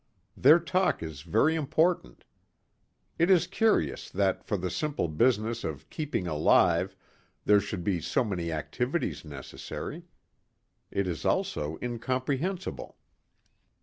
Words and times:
Their 0.35 0.57
talk 0.57 1.03
is 1.03 1.21
very 1.21 1.53
important. 1.53 2.25
It 3.19 3.29
is 3.29 3.45
curious 3.45 4.09
that 4.09 4.43
for 4.43 4.57
the 4.57 4.71
simple 4.71 5.07
business 5.07 5.63
of 5.63 5.91
keeping 5.91 6.25
alive 6.25 6.95
there 7.45 7.59
should 7.59 7.83
be 7.83 8.01
so 8.01 8.23
many 8.23 8.51
activities 8.51 9.23
necessary. 9.23 10.05
It 10.89 11.05
is 11.05 11.23
also 11.23 11.77
incomprehensible. 11.83 12.97